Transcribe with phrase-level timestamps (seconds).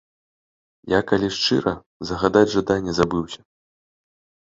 [0.93, 1.73] Я, калі шчыра,
[2.11, 3.41] загадаць жаданне забыўся.